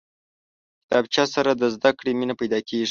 [0.83, 2.79] کتابچه سره د زده کړې مینه پیدا کېږي